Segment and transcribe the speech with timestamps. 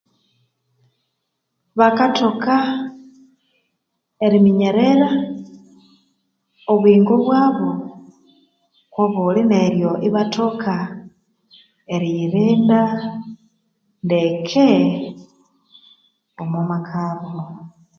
[1.79, 2.55] Bakathoka
[4.25, 5.09] eriminyerera
[6.71, 7.69] obuyingo bwabu
[8.93, 10.75] kobuli neryo ibathoka
[11.93, 12.79] eriyirinda
[14.05, 14.67] ndeke
[16.41, 17.29] omo makabo